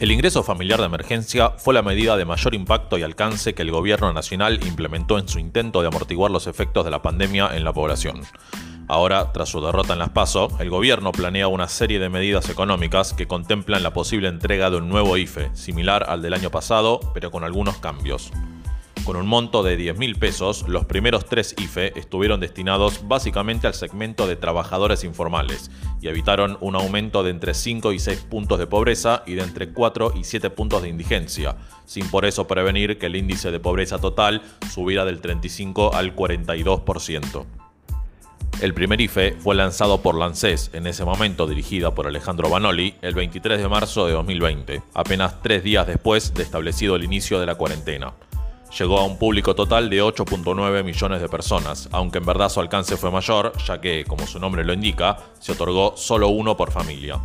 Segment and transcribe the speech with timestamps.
[0.00, 3.70] El ingreso familiar de emergencia fue la medida de mayor impacto y alcance que el
[3.70, 7.72] gobierno nacional implementó en su intento de amortiguar los efectos de la pandemia en la
[7.72, 8.22] población.
[8.88, 13.14] Ahora, tras su derrota en las PASO, el gobierno planea una serie de medidas económicas
[13.14, 17.30] que contemplan la posible entrega de un nuevo IFE, similar al del año pasado, pero
[17.30, 18.32] con algunos cambios.
[19.04, 23.74] Con un monto de 10 mil pesos, los primeros tres IFE estuvieron destinados básicamente al
[23.74, 28.66] segmento de trabajadores informales y evitaron un aumento de entre 5 y 6 puntos de
[28.66, 33.04] pobreza y de entre 4 y 7 puntos de indigencia, sin por eso prevenir que
[33.04, 34.40] el índice de pobreza total
[34.72, 37.44] subiera del 35 al 42%.
[38.62, 43.14] El primer IFE fue lanzado por Lancés, en ese momento dirigida por Alejandro Banoli, el
[43.14, 47.56] 23 de marzo de 2020, apenas tres días después de establecido el inicio de la
[47.56, 48.14] cuarentena
[48.78, 52.96] llegó a un público total de 8.9 millones de personas, aunque en verdad su alcance
[52.96, 57.20] fue mayor, ya que, como su nombre lo indica, se otorgó solo uno por familia.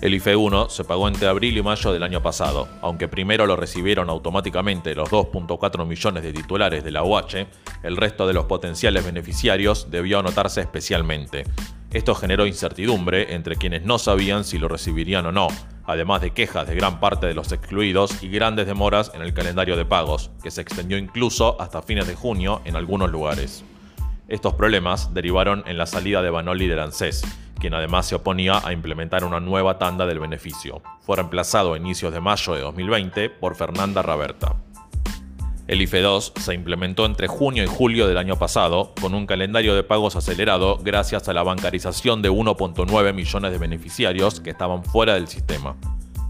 [0.00, 3.56] El IFE 1 se pagó entre abril y mayo del año pasado, aunque primero lo
[3.56, 7.46] recibieron automáticamente los 2.4 millones de titulares de la UH,
[7.82, 11.44] el resto de los potenciales beneficiarios debió anotarse especialmente.
[11.90, 15.48] Esto generó incertidumbre entre quienes no sabían si lo recibirían o no,
[15.86, 19.74] además de quejas de gran parte de los excluidos y grandes demoras en el calendario
[19.74, 23.64] de pagos, que se extendió incluso hasta fines de junio en algunos lugares.
[24.28, 27.22] Estos problemas derivaron en la salida de Banoli de ANSES,
[27.58, 30.82] quien además se oponía a implementar una nueva tanda del beneficio.
[31.00, 34.56] Fue reemplazado a inicios de mayo de 2020 por Fernanda Raberta.
[35.68, 39.74] El IFE 2 se implementó entre junio y julio del año pasado, con un calendario
[39.74, 45.12] de pagos acelerado gracias a la bancarización de 1.9 millones de beneficiarios que estaban fuera
[45.12, 45.76] del sistema.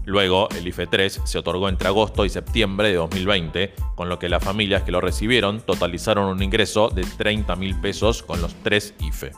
[0.03, 4.27] Luego, el IFE 3 se otorgó entre agosto y septiembre de 2020, con lo que
[4.27, 8.93] las familias que lo recibieron totalizaron un ingreso de 30 mil pesos con los tres
[8.99, 9.31] IFE.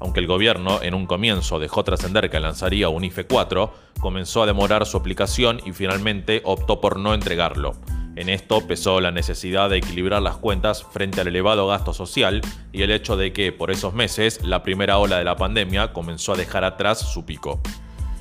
[0.00, 4.46] Aunque el gobierno en un comienzo dejó trascender que lanzaría un IFE 4, comenzó a
[4.46, 7.76] demorar su aplicación y finalmente optó por no entregarlo.
[8.16, 12.42] En esto pesó la necesidad de equilibrar las cuentas frente al elevado gasto social
[12.72, 16.32] y el hecho de que por esos meses la primera ola de la pandemia comenzó
[16.32, 17.60] a dejar atrás su pico.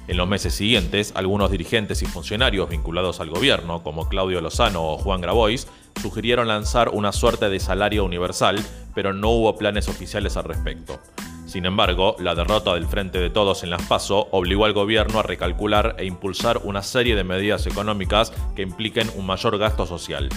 [0.08, 4.98] En los meses siguientes, algunos dirigentes y funcionarios vinculados al gobierno, como Claudio Lozano o
[4.98, 5.68] Juan Grabois,
[6.02, 8.60] sugirieron lanzar una suerte de salario universal,
[8.96, 11.00] pero no hubo planes oficiales al respecto.
[11.54, 15.22] Sin embargo, la derrota del Frente de Todos en las PASO obligó al gobierno a
[15.22, 20.30] recalcular e impulsar una serie de medidas económicas que impliquen un mayor gasto social.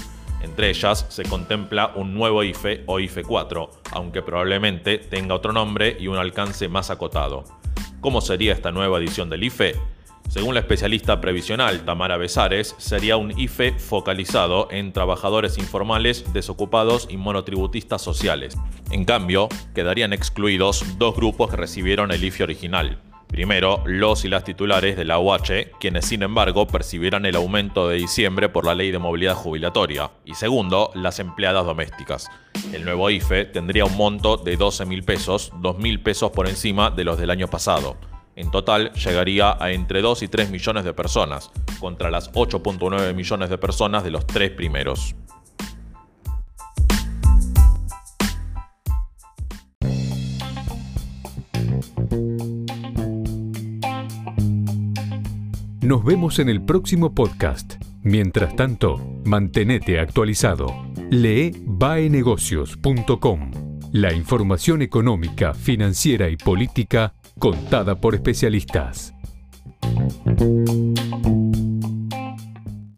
[0.43, 5.97] Entre ellas se contempla un nuevo IFE o IFE 4, aunque probablemente tenga otro nombre
[5.99, 7.45] y un alcance más acotado.
[8.03, 9.96] ¿Cómo sería esta nueva edición del IFE?
[10.29, 17.17] Según la especialista previsional Tamara Besares, sería un IFE focalizado en trabajadores informales, desocupados y
[17.17, 18.57] monotributistas sociales.
[18.91, 22.99] En cambio, quedarían excluidos dos grupos que recibieron el IFE original.
[23.29, 27.97] Primero, los y las titulares de la UH, quienes sin embargo percibirán el aumento de
[27.97, 30.11] diciembre por la ley de movilidad jubilatoria.
[30.25, 32.31] Y segundo, las empleadas domésticas.
[32.73, 36.91] El nuevo IFE tendría un monto de 12 mil pesos, 2 mil pesos por encima
[36.91, 37.97] de los del año pasado.
[38.37, 43.49] En total llegaría a entre 2 y 3 millones de personas, contra las 8.9 millones
[43.49, 45.17] de personas de los tres primeros.
[55.81, 57.77] Nos vemos en el próximo podcast.
[58.03, 60.67] Mientras tanto, mantenete actualizado.
[61.11, 63.51] Lee baenegocios.com.
[63.93, 69.15] La información económica, financiera y política contada por especialistas.